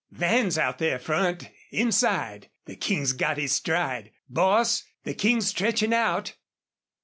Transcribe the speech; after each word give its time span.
Van's 0.25 0.57
out 0.57 0.79
there 0.79 0.97
front 0.97 1.51
inside. 1.69 2.49
The 2.65 2.75
King's 2.75 3.13
got 3.13 3.37
his 3.37 3.53
stride. 3.53 4.09
Boss, 4.27 4.83
the 5.03 5.13
King's 5.13 5.49
stretchin' 5.49 5.93
out! 5.93 6.33